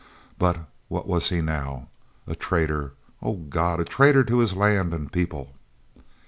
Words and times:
But 0.39 0.57
what 0.87 1.07
was 1.07 1.29
he 1.29 1.41
now? 1.41 1.87
a 2.25 2.33
traitor, 2.33 2.93
oh 3.21 3.35
God! 3.35 3.79
a 3.79 3.85
traitor 3.85 4.23
to 4.23 4.39
his 4.39 4.55
land 4.55 4.95
and 4.95 5.11
people! 5.11 5.53